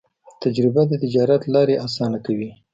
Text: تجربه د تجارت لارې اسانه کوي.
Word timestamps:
تجربه 0.43 0.81
د 0.87 0.93
تجارت 1.03 1.41
لارې 1.53 1.75
اسانه 1.85 2.19
کوي. 2.25 2.51